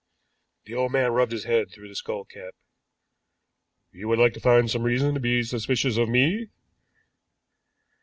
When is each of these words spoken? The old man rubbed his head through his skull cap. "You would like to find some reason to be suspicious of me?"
The 0.65 0.73
old 0.73 0.91
man 0.91 1.11
rubbed 1.11 1.31
his 1.31 1.43
head 1.43 1.69
through 1.69 1.87
his 1.89 1.99
skull 1.99 2.25
cap. 2.25 2.55
"You 3.91 4.07
would 4.07 4.17
like 4.17 4.33
to 4.33 4.39
find 4.39 4.67
some 4.67 4.81
reason 4.81 5.13
to 5.13 5.19
be 5.19 5.43
suspicious 5.43 5.95
of 5.95 6.09
me?" 6.09 6.47